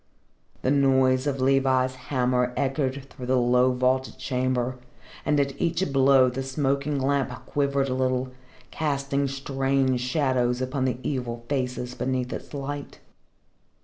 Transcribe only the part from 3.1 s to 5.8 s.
through the low vaulted chamber, and at